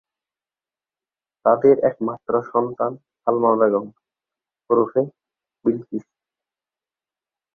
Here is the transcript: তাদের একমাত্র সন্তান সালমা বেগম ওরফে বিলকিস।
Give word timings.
তাদের 1.45 1.75
একমাত্র 1.89 2.31
সন্তান 2.51 2.91
সালমা 3.21 3.51
বেগম 3.59 3.85
ওরফে 4.69 5.01
বিলকিস। 5.65 6.05